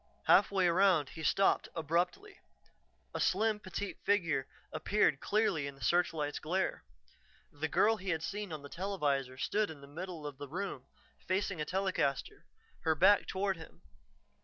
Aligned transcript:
Halfway 0.25 0.65
around, 0.65 1.09
he 1.09 1.21
stopped 1.21 1.69
abruptly; 1.75 2.39
a 3.13 3.19
slim, 3.19 3.59
petite 3.59 3.99
figure 4.03 4.47
appeared 4.73 5.19
clearly 5.19 5.67
in 5.67 5.75
the 5.75 5.83
searchlight's 5.83 6.39
glare. 6.39 6.83
The 7.51 7.67
girl 7.67 7.97
he 7.97 8.09
had 8.09 8.23
seen 8.23 8.51
on 8.51 8.63
the 8.63 8.67
televisor 8.67 9.37
stood 9.37 9.69
in 9.69 9.79
the 9.81 9.85
middle 9.85 10.25
of 10.25 10.39
the 10.39 10.47
room, 10.49 10.87
facing 11.27 11.61
a 11.61 11.65
telecaster, 11.65 12.47
her 12.79 12.95
back 12.95 13.27
toward 13.27 13.57
him. 13.57 13.83